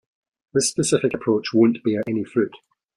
[0.55, 2.55] This specific approach won't bear any fruit.